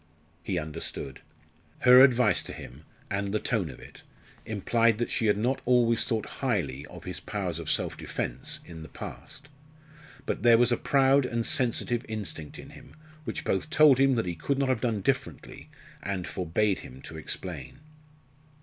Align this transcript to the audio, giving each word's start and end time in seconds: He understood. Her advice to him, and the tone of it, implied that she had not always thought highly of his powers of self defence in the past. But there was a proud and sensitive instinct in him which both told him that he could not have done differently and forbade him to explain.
He 0.41 0.57
understood. 0.57 1.21
Her 1.81 2.01
advice 2.01 2.41
to 2.45 2.53
him, 2.53 2.85
and 3.11 3.31
the 3.31 3.39
tone 3.39 3.69
of 3.69 3.79
it, 3.79 4.01
implied 4.47 4.97
that 4.97 5.11
she 5.11 5.27
had 5.27 5.37
not 5.37 5.61
always 5.63 6.05
thought 6.05 6.25
highly 6.41 6.87
of 6.87 7.03
his 7.03 7.19
powers 7.19 7.59
of 7.59 7.69
self 7.69 7.95
defence 7.97 8.61
in 8.65 8.81
the 8.81 8.89
past. 8.89 9.47
But 10.25 10.41
there 10.41 10.57
was 10.57 10.71
a 10.71 10.75
proud 10.75 11.27
and 11.27 11.45
sensitive 11.45 12.03
instinct 12.09 12.57
in 12.57 12.71
him 12.71 12.95
which 13.25 13.43
both 13.43 13.69
told 13.69 13.99
him 13.99 14.15
that 14.15 14.25
he 14.25 14.33
could 14.33 14.57
not 14.57 14.69
have 14.69 14.81
done 14.81 15.01
differently 15.01 15.69
and 16.01 16.27
forbade 16.27 16.79
him 16.79 17.03
to 17.03 17.15
explain. 17.15 17.81